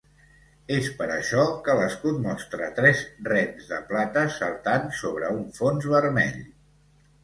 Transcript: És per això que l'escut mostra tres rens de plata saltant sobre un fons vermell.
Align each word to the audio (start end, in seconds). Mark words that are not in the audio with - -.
És 0.77 0.87
per 1.01 1.07
això 1.15 1.43
que 1.67 1.75
l'escut 1.81 2.17
mostra 2.25 2.71
tres 2.81 3.05
rens 3.31 3.71
de 3.75 3.83
plata 3.93 4.27
saltant 4.41 4.93
sobre 5.05 5.35
un 5.41 5.49
fons 5.63 5.93
vermell. 5.97 6.47